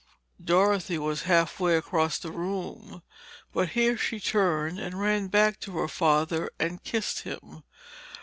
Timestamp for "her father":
5.77-6.49